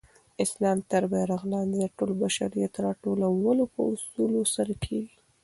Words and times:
د 0.03 0.03
اسلام 0.43 0.77
تر 0.91 1.03
بیرغ 1.11 1.41
لاندي 1.51 1.77
د 1.81 1.85
ټول 1.97 2.11
بشریت 2.21 2.73
راټولول 2.85 3.57
په 3.73 3.79
اصولو 3.93 4.41
سره 4.55 4.73
کيږي. 4.85 5.17